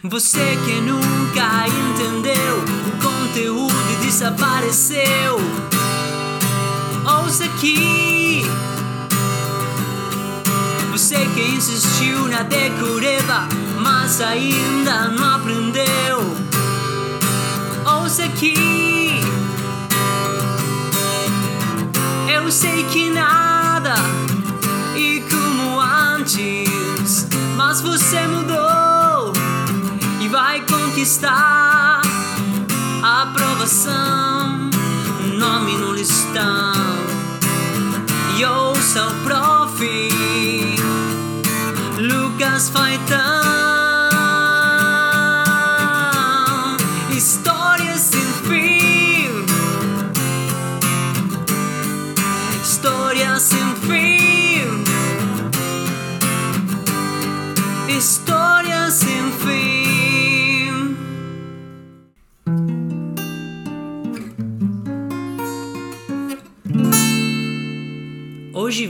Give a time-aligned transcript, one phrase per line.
[0.00, 2.58] Você que nunca entendeu
[2.88, 5.38] o conteúdo e desapareceu.
[7.04, 8.42] Ouça aqui.
[10.90, 13.48] Você que insistiu na decoreba,
[13.80, 16.36] mas ainda não aprendeu.
[17.84, 19.20] Ouça aqui.
[22.28, 23.94] Eu sei que nada
[24.96, 28.51] e como antes, mas você mudou
[31.02, 32.00] conquistar
[33.02, 34.70] a aprovação,
[35.36, 36.72] nome no listão.
[38.38, 39.84] E ouça o prof.
[41.98, 43.31] Lucas Faitão.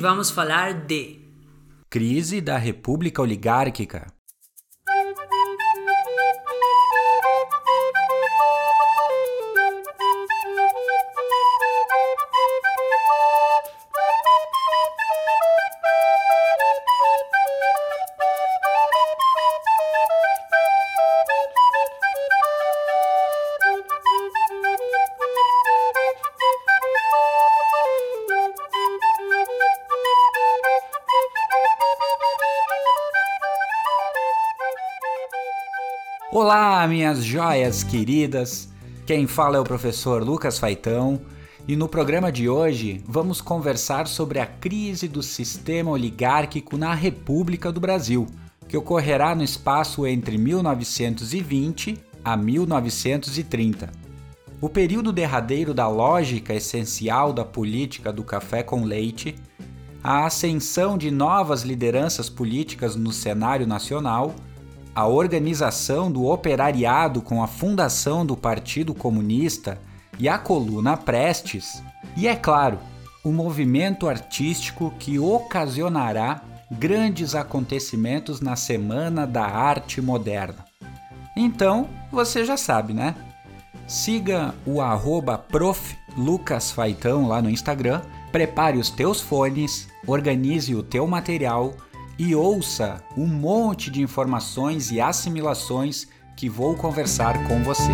[0.02, 1.20] Vamos falar de
[1.88, 4.12] Crise da República Oligárquica.
[36.34, 38.70] Olá, minhas joias queridas!
[39.04, 41.20] Quem fala é o professor Lucas Faitão
[41.68, 47.70] e no programa de hoje vamos conversar sobre a crise do sistema oligárquico na República
[47.70, 48.26] do Brasil,
[48.66, 53.90] que ocorrerá no espaço entre 1920 a 1930.
[54.58, 59.34] O período derradeiro da lógica essencial da política do café com leite,
[60.02, 64.34] a ascensão de novas lideranças políticas no cenário nacional
[64.94, 69.80] a organização do operariado com a fundação do Partido Comunista
[70.18, 71.82] e a coluna Prestes,
[72.16, 72.78] e é claro,
[73.24, 80.64] o movimento artístico que ocasionará grandes acontecimentos na Semana da Arte Moderna.
[81.36, 83.14] Então, você já sabe, né?
[83.86, 85.42] Siga o arroba
[87.26, 91.74] lá no Instagram, prepare os teus fones, organize o teu material
[92.18, 96.06] e ouça um monte de informações e assimilações
[96.36, 97.92] que vou conversar com você.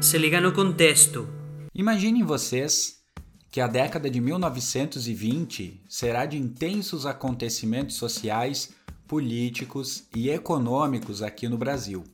[0.00, 1.26] Se liga no contexto.
[1.74, 3.02] Imaginem vocês
[3.50, 8.74] que a década de 1920 será de intensos acontecimentos sociais,
[9.08, 12.04] políticos e econômicos aqui no Brasil.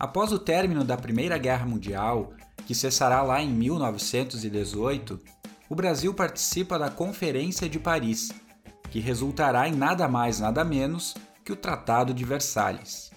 [0.00, 2.32] Após o término da Primeira Guerra Mundial,
[2.64, 5.20] que cessará lá em 1918,
[5.68, 8.30] o Brasil participa da Conferência de Paris,
[8.90, 13.10] que resultará em nada mais nada menos que o Tratado de Versalhes.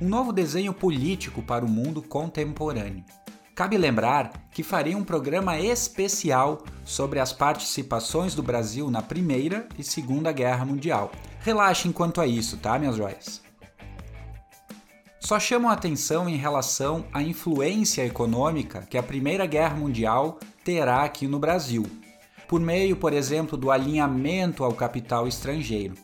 [0.00, 3.04] Um novo desenho político para o mundo contemporâneo.
[3.54, 9.84] Cabe lembrar que farei um programa especial sobre as participações do Brasil na Primeira e
[9.84, 11.12] Segunda Guerra Mundial.
[11.40, 13.49] Relaxem quanto a isso, tá, minhas joias?
[15.20, 21.28] Só chamam atenção em relação à influência econômica que a Primeira Guerra Mundial terá aqui
[21.28, 21.86] no Brasil,
[22.48, 25.94] por meio, por exemplo, do alinhamento ao capital estrangeiro.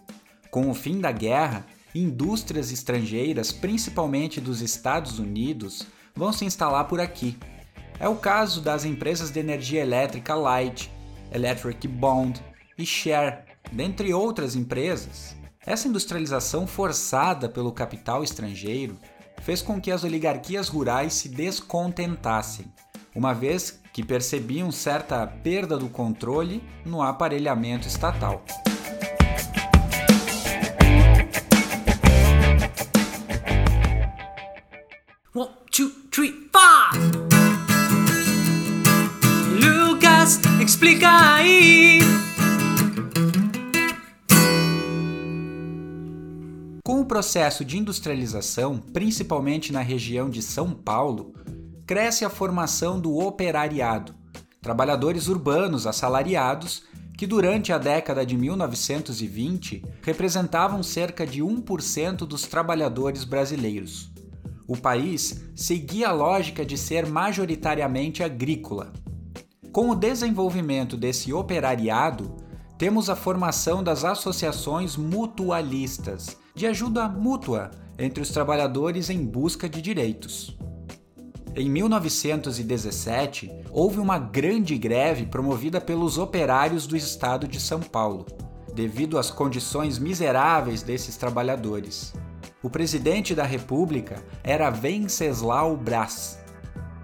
[0.51, 7.01] Com o fim da guerra, indústrias estrangeiras, principalmente dos Estados Unidos, vão se instalar por
[7.01, 7.37] aqui.
[7.99, 10.93] É o caso das empresas de energia elétrica Light,
[11.33, 12.41] Electric Bond
[12.77, 13.39] e Share,
[13.73, 15.36] dentre outras empresas.
[15.67, 18.97] Essa industrialização forçada pelo capital estrangeiro
[19.43, 22.67] fez com que as oligarquias rurais se descontentassem,
[23.13, 28.45] uma vez que percebiam certa perda do controle no aparelhamento estatal.
[35.35, 36.49] One, two, three.
[39.61, 42.26] Lucas, explica aí.
[47.07, 51.33] Processo de industrialização, principalmente na região de São Paulo,
[51.87, 54.15] cresce a formação do operariado,
[54.61, 56.83] trabalhadores urbanos assalariados
[57.17, 64.11] que durante a década de 1920 representavam cerca de 1% dos trabalhadores brasileiros.
[64.69, 68.93] o país seguia a lógica de ser majoritariamente agrícola.
[69.71, 72.35] Com o desenvolvimento desse operariado,
[72.77, 79.83] temos a formação das associações mutualistas, de ajuda mútua entre os trabalhadores em busca de
[79.83, 80.57] direitos.
[81.55, 88.25] Em 1917, houve uma grande greve promovida pelos operários do estado de São Paulo,
[88.75, 92.15] devido às condições miseráveis desses trabalhadores.
[92.63, 96.39] O presidente da República era Venceslau Braz.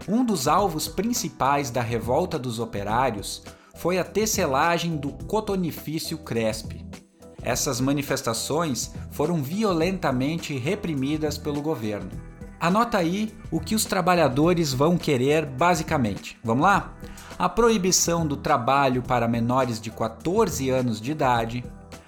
[0.08, 3.42] Um dos alvos principais da revolta dos operários
[3.76, 6.82] foi a tecelagem do cotonifício Crespe.
[7.42, 12.10] Essas manifestações foram violentamente reprimidas pelo governo.
[12.60, 16.38] Anota aí o que os trabalhadores vão querer basicamente.
[16.44, 16.94] Vamos lá?
[17.36, 21.64] A proibição do trabalho para menores de 14 anos de idade,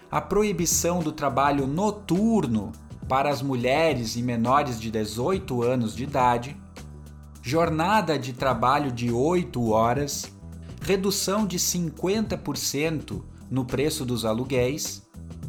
[0.08, 2.70] a proibição do trabalho noturno
[3.08, 6.56] para as mulheres e menores de 18 anos de idade,
[7.42, 10.32] jornada de trabalho de 8 horas,
[10.80, 13.20] redução de 50%
[13.50, 15.04] no preço dos aluguéis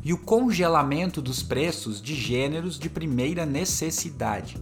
[0.06, 4.56] e o congelamento dos preços de gêneros de primeira necessidade.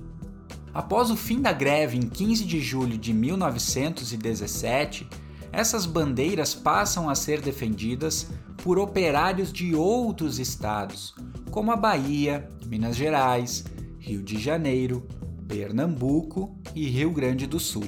[0.74, 5.06] Após o fim da greve em 15 de julho de 1917,
[5.52, 8.30] essas bandeiras passam a ser defendidas
[8.64, 11.14] por operários de outros estados,
[11.52, 13.66] como a Bahia, Minas Gerais,
[14.00, 15.06] Rio de Janeiro,
[15.46, 17.84] Pernambuco e Rio Grande do Sul.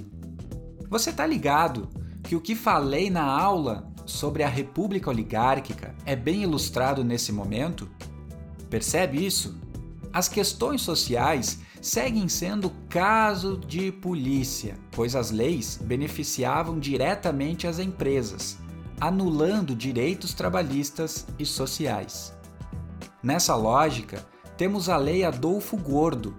[0.89, 1.89] Você tá ligado
[2.21, 7.89] que o que falei na aula sobre a República Oligárquica é bem ilustrado nesse momento?
[8.69, 9.57] Percebe isso?
[10.13, 18.57] As questões sociais seguem sendo caso de polícia, pois as leis beneficiavam diretamente as empresas,
[18.99, 22.33] anulando direitos trabalhistas e sociais.
[23.21, 24.25] Nessa lógica,
[24.57, 26.35] temos a Lei Adolfo Gordo,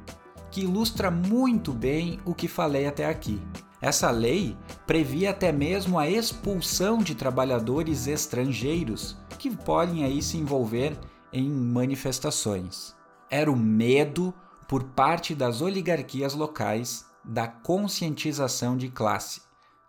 [0.50, 3.40] que ilustra muito bem o que falei até aqui.
[3.80, 4.56] Essa lei
[4.86, 10.98] previa até mesmo a expulsão de trabalhadores estrangeiros que podem aí se envolver
[11.32, 12.94] em manifestações.
[13.30, 14.32] Era o medo
[14.66, 19.42] por parte das oligarquias locais da conscientização de classe,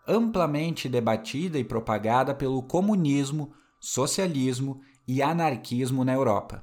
[0.07, 6.61] amplamente debatida e propagada pelo comunismo, socialismo e anarquismo na Europa.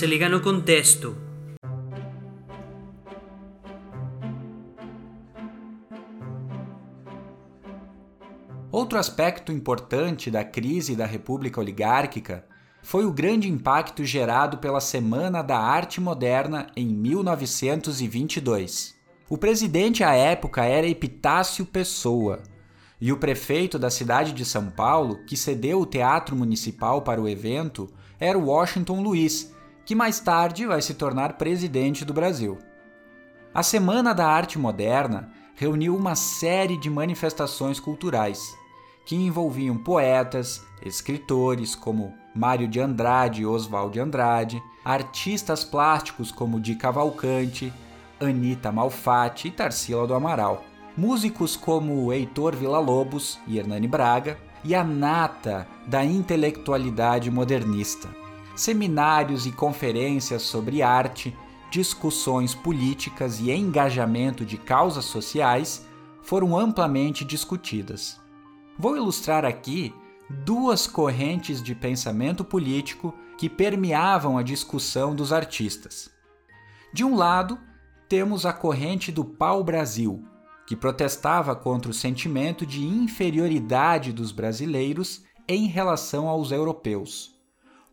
[0.00, 1.14] Se liga no contexto.
[8.72, 12.46] Outro aspecto importante da crise da República Oligárquica
[12.82, 18.94] foi o grande impacto gerado pela Semana da Arte Moderna em 1922.
[19.28, 22.42] O presidente à época era Epitácio Pessoa,
[22.98, 27.28] e o prefeito da cidade de São Paulo, que cedeu o Teatro Municipal para o
[27.28, 32.58] evento, era Washington Luiz, que mais tarde vai se tornar presidente do Brasil.
[33.52, 38.56] A Semana da Arte Moderna reuniu uma série de manifestações culturais
[39.04, 46.60] que envolviam poetas, escritores como Mário de Andrade e Oswald de Andrade, artistas plásticos como
[46.60, 47.72] Di Cavalcante,
[48.20, 50.62] Anita Malfatti e Tarsila do Amaral,
[50.96, 58.19] músicos como Heitor Villa-Lobos e Hernani Braga, e a nata da intelectualidade modernista.
[58.60, 61.34] Seminários e conferências sobre arte,
[61.70, 65.86] discussões políticas e engajamento de causas sociais
[66.20, 68.20] foram amplamente discutidas.
[68.78, 69.94] Vou ilustrar aqui
[70.44, 76.10] duas correntes de pensamento político que permeavam a discussão dos artistas.
[76.92, 77.58] De um lado,
[78.10, 80.22] temos a corrente do pau-brasil,
[80.66, 87.39] que protestava contra o sentimento de inferioridade dos brasileiros em relação aos europeus.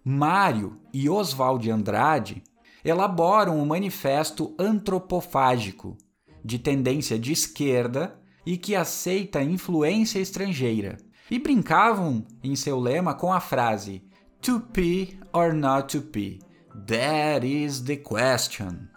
[0.09, 2.41] Mário e Oswald de Andrade
[2.81, 5.97] elaboram um manifesto antropofágico,
[6.45, 10.97] de tendência de esquerda e que aceita influência estrangeira,
[11.29, 14.01] e brincavam em seu lema com a frase
[14.43, 16.39] To be or not to be?
[16.87, 18.87] That is the question.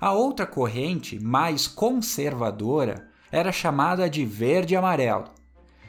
[0.00, 5.26] A outra corrente, mais conservadora, era chamada de verde amarelo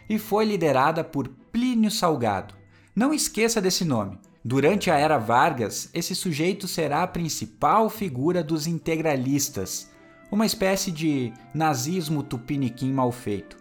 [0.10, 2.59] e foi liderada por Plínio Salgado.
[3.00, 4.20] Não esqueça desse nome.
[4.44, 9.90] Durante a era Vargas, esse sujeito será a principal figura dos integralistas,
[10.30, 13.56] uma espécie de nazismo tupiniquim mal feito.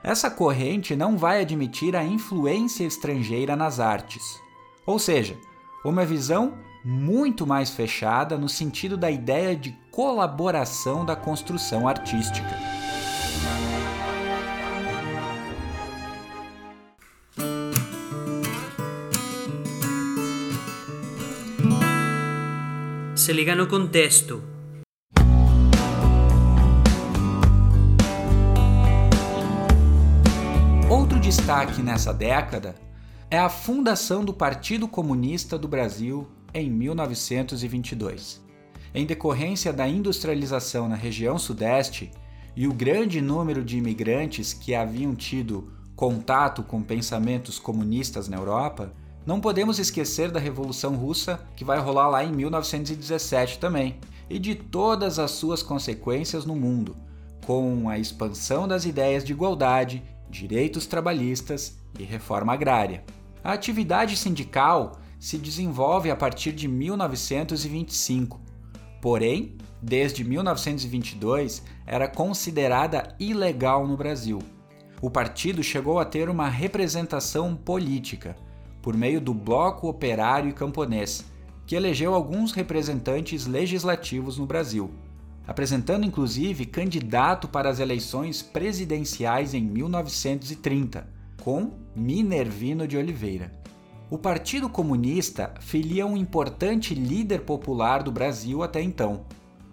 [0.00, 4.22] Essa corrente não vai admitir a influência estrangeira nas artes,
[4.86, 5.36] ou seja,
[5.84, 6.54] uma visão
[6.84, 12.77] muito mais fechada no sentido da ideia de colaboração da construção artística.
[23.28, 24.42] Se liga no contexto.
[30.88, 32.74] Outro destaque nessa década
[33.30, 38.42] é a fundação do Partido Comunista do Brasil em 1922.
[38.94, 42.10] Em decorrência da industrialização na região Sudeste
[42.56, 48.90] e o grande número de imigrantes que haviam tido contato com pensamentos comunistas na Europa,
[49.28, 53.98] não podemos esquecer da Revolução Russa que vai rolar lá em 1917 também,
[54.30, 56.96] e de todas as suas consequências no mundo,
[57.44, 63.04] com a expansão das ideias de igualdade, direitos trabalhistas e reforma agrária.
[63.44, 68.40] A atividade sindical se desenvolve a partir de 1925,
[68.98, 74.38] porém, desde 1922 era considerada ilegal no Brasil.
[75.02, 78.34] O partido chegou a ter uma representação política
[78.82, 81.24] por meio do Bloco Operário e Camponês,
[81.66, 84.90] que elegeu alguns representantes legislativos no Brasil,
[85.46, 91.08] apresentando inclusive candidato para as eleições presidenciais em 1930,
[91.42, 93.52] com Minervino de Oliveira.
[94.10, 99.26] O Partido Comunista filia um importante líder popular do Brasil até então.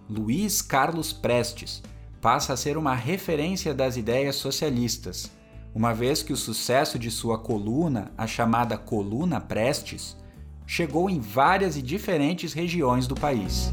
[0.10, 1.82] Luiz Carlos Prestes
[2.20, 5.32] passa a ser uma referência das ideias socialistas,
[5.76, 10.16] uma vez que o sucesso de sua coluna, a chamada Coluna Prestes,
[10.66, 13.70] chegou em várias e diferentes regiões do país.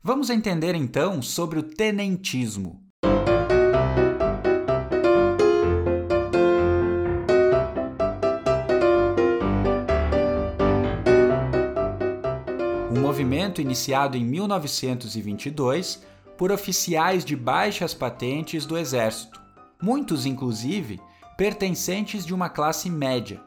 [0.00, 2.80] Vamos entender então sobre o tenentismo,
[13.20, 16.08] movimento iniciado em 1922
[16.40, 19.38] por oficiais de baixas patentes do Exército,
[19.78, 20.98] muitos, inclusive,
[21.36, 23.42] pertencentes de uma classe média.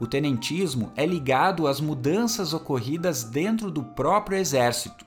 [0.00, 5.04] O tenentismo é ligado às mudanças ocorridas dentro do próprio Exército.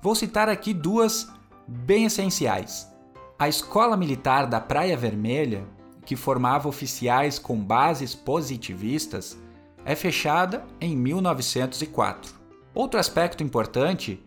[0.00, 1.28] Vou citar aqui duas
[1.66, 2.88] bem essenciais.
[3.36, 5.66] A Escola Militar da Praia Vermelha,
[6.06, 9.36] que formava oficiais com bases positivistas,
[9.84, 12.32] é fechada em 1904.
[12.72, 14.22] Outro aspecto importante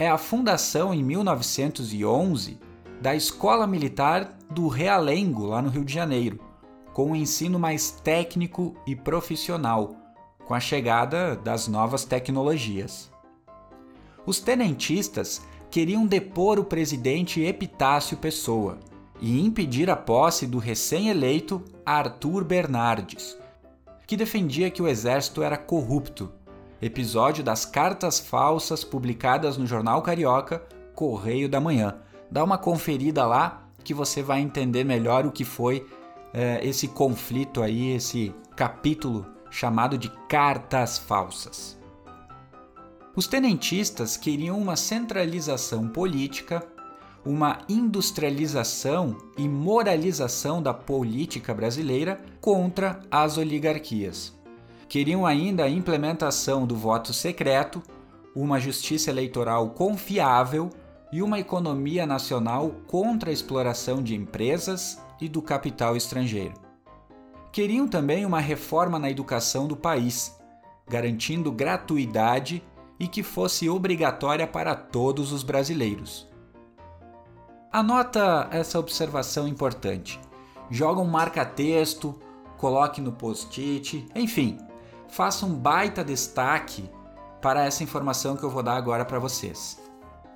[0.00, 2.58] é a fundação em 1911
[3.02, 6.40] da Escola Militar do Realengo, lá no Rio de Janeiro,
[6.94, 9.94] com um ensino mais técnico e profissional,
[10.46, 13.10] com a chegada das novas tecnologias.
[14.24, 18.78] Os tenentistas queriam depor o presidente Epitácio Pessoa
[19.20, 23.36] e impedir a posse do recém-eleito Arthur Bernardes,
[24.06, 26.32] que defendia que o exército era corrupto
[26.80, 30.62] episódio das cartas falsas publicadas no jornal carioca
[30.94, 31.96] Correio da Manhã.
[32.30, 35.86] Dá uma conferida lá que você vai entender melhor o que foi
[36.32, 41.78] é, esse conflito aí, esse capítulo chamado de cartas falsas.
[43.16, 46.66] Os tenentistas queriam uma centralização política,
[47.24, 54.39] uma industrialização e moralização da política brasileira contra as oligarquias.
[54.90, 57.80] Queriam ainda a implementação do voto secreto,
[58.34, 60.68] uma justiça eleitoral confiável
[61.12, 66.54] e uma economia nacional contra a exploração de empresas e do capital estrangeiro.
[67.52, 70.36] Queriam também uma reforma na educação do país,
[70.88, 72.60] garantindo gratuidade
[72.98, 76.28] e que fosse obrigatória para todos os brasileiros.
[77.70, 80.18] Anota essa observação importante.
[80.68, 82.18] Joga um marca-texto,
[82.56, 84.58] coloque no post-it, enfim,
[85.10, 86.88] faça um baita destaque
[87.40, 89.80] para essa informação que eu vou dar agora para vocês.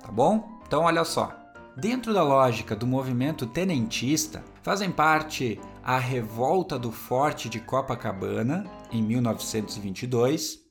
[0.01, 0.59] Tá bom?
[0.65, 1.33] Então, olha só.
[1.77, 9.03] Dentro da lógica do movimento tenentista, fazem parte a Revolta do Forte de Copacabana, em
[9.03, 10.61] 1922,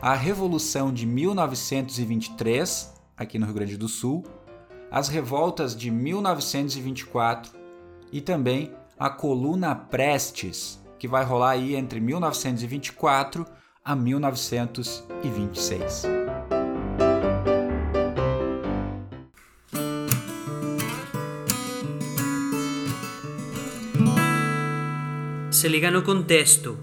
[0.00, 4.24] a Revolução de 1923, aqui no Rio Grande do Sul,
[4.90, 7.52] as revoltas de 1924
[8.12, 13.44] e também a Coluna Prestes, que vai rolar aí entre 1924
[13.84, 16.04] a 1926.
[25.50, 26.78] Se liga no contexto.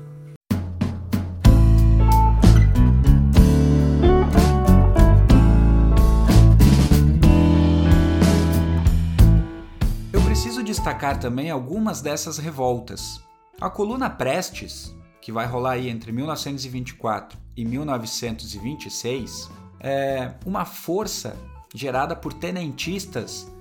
[10.11, 13.28] Eu preciso destacar também algumas dessas revoltas,
[13.61, 19.49] a coluna Prestes, que vai rolar aí entre 1924 e 1926,
[19.81, 21.37] é uma força
[21.75, 23.51] gerada por tenentistas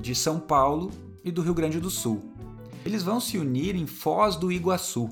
[0.00, 0.90] de São Paulo
[1.24, 2.32] e do Rio Grande do Sul.
[2.84, 5.08] Eles vão se unir em Foz do Iguaçu.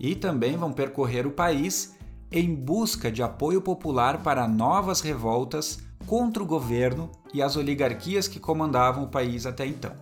[0.00, 1.96] e também vão percorrer o país
[2.30, 8.40] em busca de apoio popular para novas revoltas contra o governo e as oligarquias que
[8.40, 9.92] comandavam o país até então.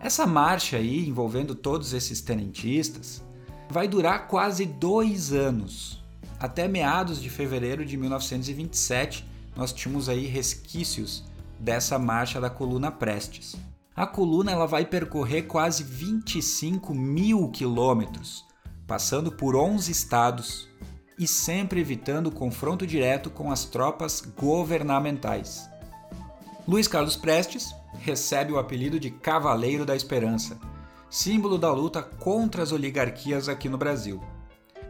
[0.00, 3.22] Essa marcha aí, envolvendo todos esses tenentistas,
[3.68, 6.02] vai durar quase dois anos.
[6.38, 9.24] Até meados de fevereiro de 1927,
[9.56, 11.24] nós tínhamos aí resquícios
[11.58, 13.56] dessa marcha da coluna Prestes.
[13.94, 18.44] A coluna ela vai percorrer quase 25 mil quilômetros,
[18.86, 20.68] passando por 11 estados
[21.18, 25.68] e sempre evitando confronto direto com as tropas governamentais.
[26.68, 30.60] Luiz Carlos Prestes recebe o apelido de Cavaleiro da Esperança,
[31.08, 34.22] símbolo da luta contra as oligarquias aqui no Brasil.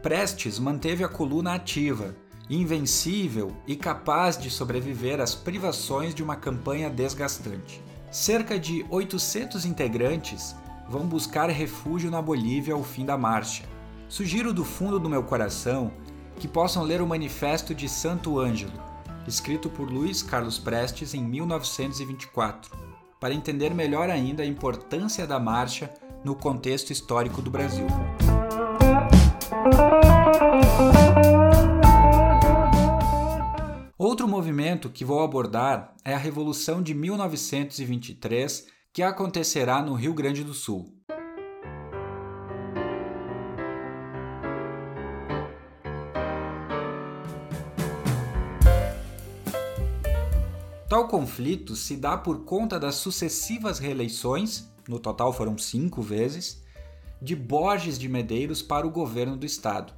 [0.03, 2.13] Prestes manteve a coluna ativa,
[2.49, 7.81] invencível e capaz de sobreviver às privações de uma campanha desgastante.
[8.11, 10.53] Cerca de 800 integrantes
[10.89, 13.63] vão buscar refúgio na Bolívia ao fim da marcha.
[14.09, 15.93] Sugiro do fundo do meu coração
[16.41, 18.88] que possam ler o Manifesto de Santo Ângelo,
[19.27, 22.71] escrito por Luiz Carlos Prestes em 1924,
[23.19, 27.87] para entender melhor ainda a importância da marcha no contexto histórico do Brasil.
[33.97, 40.43] Outro movimento que vou abordar é a Revolução de 1923, que acontecerá no Rio Grande
[40.43, 40.98] do Sul.
[50.89, 56.63] Tal conflito se dá por conta das sucessivas reeleições, no total foram cinco vezes,
[57.21, 59.93] de Borges de Medeiros para o governo do estado.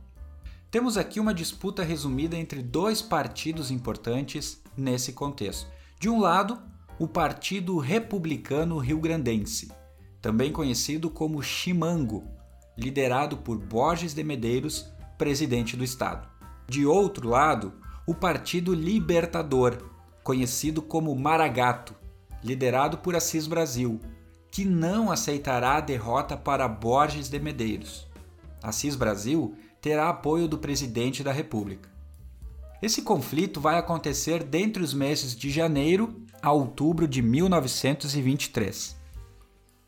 [0.69, 5.65] Temos aqui uma disputa resumida entre dois partidos importantes nesse contexto.
[5.97, 6.61] De um lado,
[6.99, 9.71] o Partido Republicano Rio-Grandense,
[10.21, 12.25] também conhecido como Chimango,
[12.77, 16.27] liderado por Borges de Medeiros, presidente do estado.
[16.67, 17.71] De outro lado,
[18.05, 19.90] o Partido Libertador,
[20.23, 21.95] conhecido como Maragato,
[22.43, 23.99] liderado por Assis Brasil,
[24.51, 28.07] que não aceitará a derrota para Borges de Medeiros.
[28.61, 31.89] Assis Brasil terá apoio do presidente da República.
[32.81, 38.97] Esse conflito vai acontecer dentre os meses de janeiro a outubro de 1923,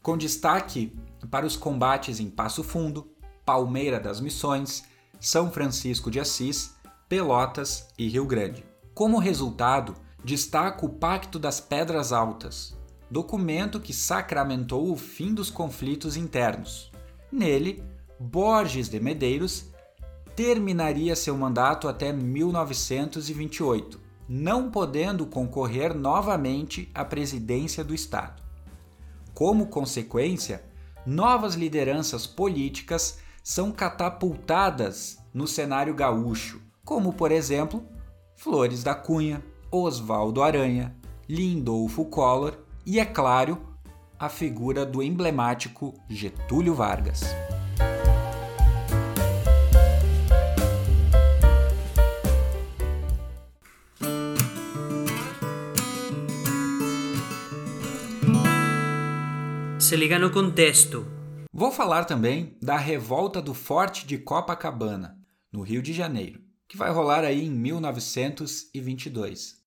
[0.01, 0.95] com destaque
[1.29, 3.07] para os combates em Passo Fundo,
[3.45, 4.83] Palmeira das Missões,
[5.19, 6.75] São Francisco de Assis,
[7.09, 8.63] Pelotas e Rio Grande.
[8.93, 12.77] Como resultado, destaca o Pacto das Pedras Altas,
[13.09, 16.91] documento que sacramentou o fim dos conflitos internos.
[17.31, 17.83] Nele,
[18.19, 19.65] Borges de Medeiros
[20.35, 28.41] terminaria seu mandato até 1928, não podendo concorrer novamente à presidência do Estado.
[29.33, 30.63] Como consequência,
[31.05, 37.83] novas lideranças políticas são catapultadas no cenário gaúcho, como, por exemplo,
[38.35, 39.43] Flores da Cunha,
[39.75, 40.95] Oswaldo Aranha,
[41.27, 43.59] Lindolfo Collor e, é claro,
[44.19, 47.23] a figura do emblemático Getúlio Vargas.
[59.79, 61.07] Se liga no contexto.
[61.51, 65.17] Vou falar também da revolta do Forte de Copacabana,
[65.51, 69.62] no Rio de Janeiro, que vai rolar aí em 1922.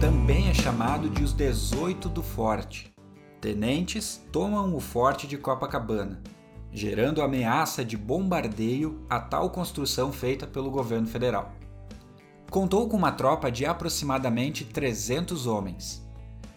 [0.00, 2.92] Também é chamado de os 18 do Forte.
[3.40, 6.20] Tenentes tomam o Forte de Copacabana,
[6.72, 11.52] gerando ameaça de bombardeio a tal construção feita pelo governo federal.
[12.50, 16.04] Contou com uma tropa de aproximadamente 300 homens.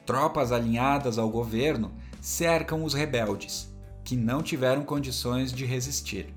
[0.05, 3.71] Tropas alinhadas ao governo cercam os rebeldes,
[4.03, 6.33] que não tiveram condições de resistir.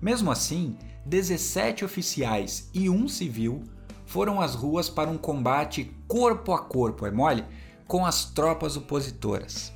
[0.00, 3.62] Mesmo assim, 17 oficiais e um civil
[4.06, 7.44] foram às ruas para um combate corpo a corpo, é mole?
[7.86, 9.72] Com as tropas opositoras.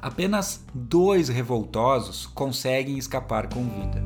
[0.00, 4.04] Apenas dois revoltosos conseguem escapar com vida.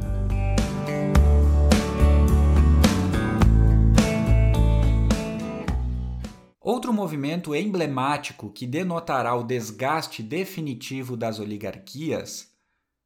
[6.58, 12.48] Outro movimento emblemático que denotará o desgaste definitivo das oligarquias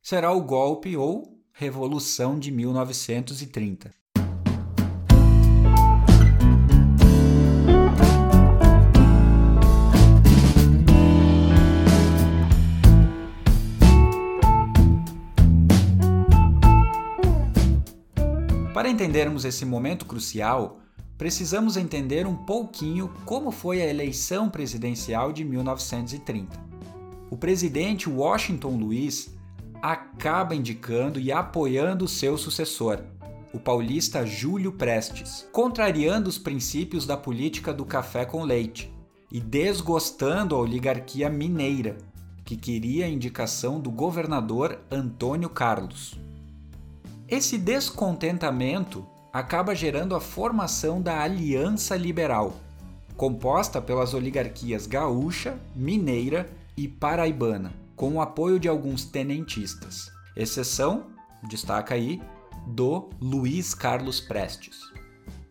[0.02, 3.90] será o golpe ou Revolução de 1930.
[18.96, 20.80] Entendermos esse momento crucial,
[21.18, 26.58] precisamos entender um pouquinho como foi a eleição presidencial de 1930.
[27.30, 29.36] O presidente Washington Luiz
[29.82, 33.02] acaba indicando e apoiando seu sucessor,
[33.52, 38.90] o paulista Júlio Prestes, contrariando os princípios da política do café com leite
[39.30, 41.98] e desgostando a oligarquia mineira,
[42.46, 46.18] que queria a indicação do governador Antônio Carlos.
[47.28, 52.54] Esse descontentamento acaba gerando a formação da Aliança Liberal,
[53.16, 60.08] composta pelas oligarquias gaúcha, mineira e paraibana, com o apoio de alguns tenentistas.
[60.36, 61.06] Exceção,
[61.48, 62.22] destaca aí,
[62.64, 64.78] do Luiz Carlos Prestes.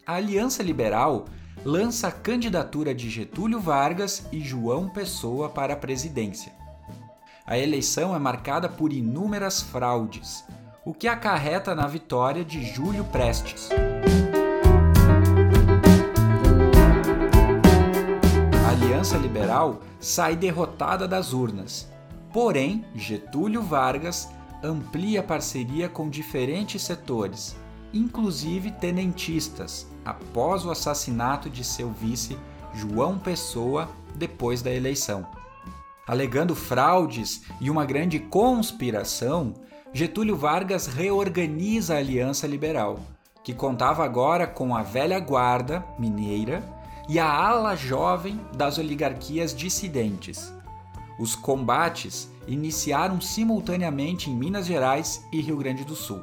[0.07, 1.25] A Aliança Liberal
[1.65, 6.53] lança a candidatura de Getúlio Vargas e João Pessoa para a presidência.
[7.45, 10.45] A eleição é marcada por inúmeras fraudes,
[10.85, 13.69] o que acarreta na vitória de Júlio Prestes.
[18.63, 21.89] A Aliança Liberal sai derrotada das urnas.
[22.31, 24.29] Porém, Getúlio Vargas
[24.63, 27.55] amplia parceria com diferentes setores,
[27.91, 32.37] inclusive tenentistas, após o assassinato de seu vice
[32.75, 35.25] João Pessoa depois da eleição.
[36.07, 39.55] Alegando fraudes e uma grande conspiração,
[39.97, 42.99] Getúlio Vargas reorganiza a Aliança Liberal,
[43.41, 46.61] que contava agora com a velha guarda mineira
[47.07, 50.53] e a ala jovem das oligarquias dissidentes.
[51.17, 56.21] Os combates iniciaram simultaneamente em Minas Gerais e Rio Grande do Sul.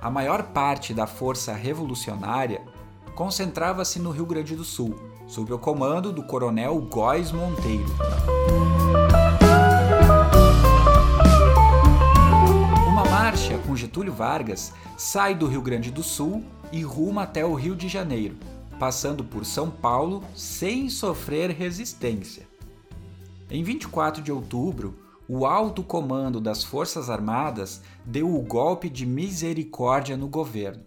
[0.00, 2.62] A maior parte da força revolucionária
[3.16, 4.94] concentrava-se no Rio Grande do Sul,
[5.26, 7.90] sob o comando do coronel Góes Monteiro.
[13.50, 17.74] Marcha com Getúlio Vargas sai do Rio Grande do Sul e ruma até o Rio
[17.74, 18.36] de Janeiro,
[18.78, 22.46] passando por São Paulo sem sofrer resistência.
[23.50, 24.96] Em 24 de outubro,
[25.28, 30.84] o alto comando das Forças Armadas deu o golpe de misericórdia no governo.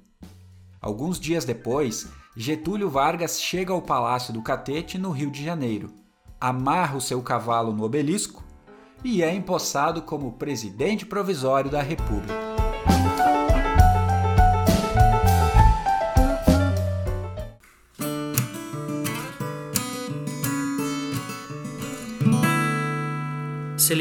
[0.80, 5.92] Alguns dias depois, Getúlio Vargas chega ao Palácio do Catete, no Rio de Janeiro,
[6.40, 8.42] amarra o seu cavalo no obelisco
[9.04, 12.53] e é empossado como presidente provisório da República.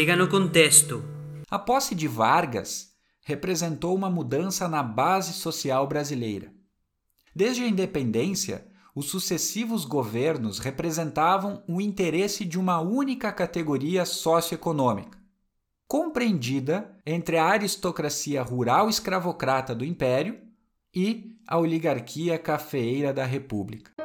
[0.03, 1.01] Liga no contexto.
[1.49, 2.89] A posse de Vargas
[3.21, 6.53] representou uma mudança na base social brasileira.
[7.33, 15.17] Desde a independência, os sucessivos governos representavam o interesse de uma única categoria socioeconômica,
[15.87, 20.37] compreendida entre a aristocracia rural escravocrata do Império
[20.93, 24.02] e a oligarquia cafeeira da República.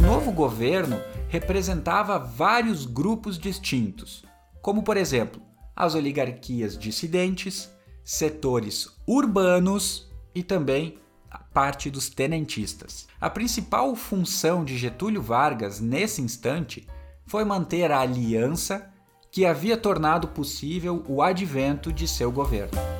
[0.00, 4.24] O novo governo representava vários grupos distintos,
[4.62, 5.42] como por exemplo
[5.76, 7.70] as oligarquias dissidentes,
[8.02, 10.96] setores urbanos e também
[11.30, 13.08] a parte dos tenentistas.
[13.20, 16.88] A principal função de Getúlio Vargas nesse instante
[17.26, 18.90] foi manter a aliança
[19.30, 22.99] que havia tornado possível o advento de seu governo.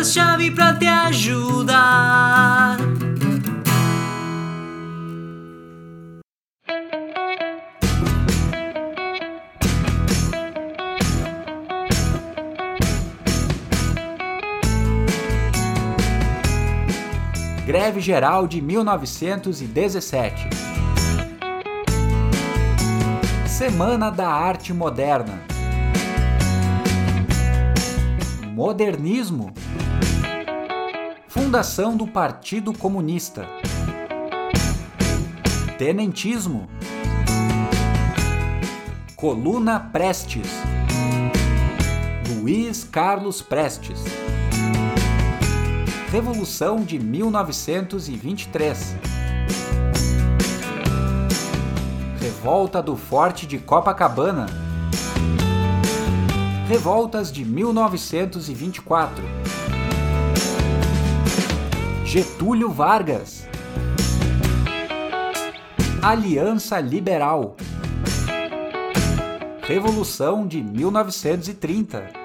[0.00, 2.78] Palavras-chave para te ajudar.
[17.66, 20.48] Greve Geral de 1917.
[23.46, 25.42] Semana da Arte Moderna.
[28.54, 29.52] Modernismo.
[31.30, 33.46] Fundação do Partido Comunista.
[35.78, 36.68] Tenentismo.
[39.14, 40.48] Coluna Prestes.
[42.34, 44.02] Luiz Carlos Prestes.
[46.10, 48.96] Revolução de 1923.
[52.20, 54.46] Revolta do Forte de Copacabana.
[56.68, 59.39] Revoltas de 1924.
[62.12, 63.46] Getúlio Vargas.
[66.02, 67.56] Aliança Liberal.
[69.62, 72.19] Revolução de 1930.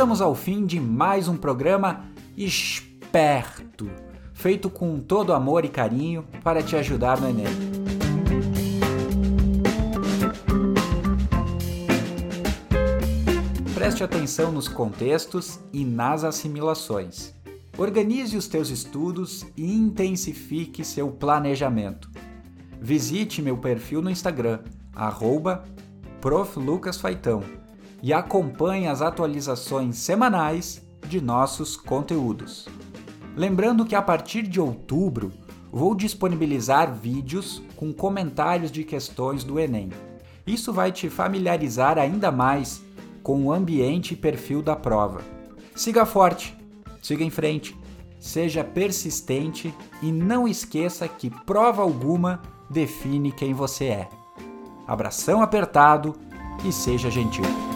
[0.00, 3.90] Chegamos ao fim de mais um programa esperto,
[4.32, 7.44] feito com todo amor e carinho para te ajudar no Enem.
[13.74, 17.34] Preste atenção nos contextos e nas assimilações.
[17.76, 22.10] Organize os teus estudos e intensifique seu planejamento.
[22.80, 24.60] Visite meu perfil no Instagram,
[24.94, 25.62] arroba
[28.02, 32.68] e acompanhe as atualizações semanais de nossos conteúdos.
[33.36, 35.32] Lembrando que a partir de outubro
[35.72, 39.90] vou disponibilizar vídeos com comentários de questões do Enem.
[40.46, 42.82] Isso vai te familiarizar ainda mais
[43.22, 45.20] com o ambiente e perfil da prova.
[45.74, 46.56] Siga forte,
[47.00, 47.76] siga em frente,
[48.18, 54.08] seja persistente e não esqueça que prova alguma define quem você é.
[54.86, 56.16] Abração apertado
[56.64, 57.69] e seja gentil.